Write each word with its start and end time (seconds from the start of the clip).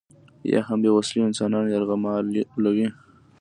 یا 0.51 0.59
هم 0.67 0.77
بې 0.83 0.91
وسلې 0.97 1.21
انسانان 1.29 1.65
یرغمالوي. 1.75 2.87